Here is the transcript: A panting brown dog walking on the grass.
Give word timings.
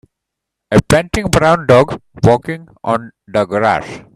A 0.71 0.79
panting 0.89 1.27
brown 1.29 1.67
dog 1.67 2.01
walking 2.23 2.67
on 2.83 3.11
the 3.27 3.45
grass. 3.45 4.01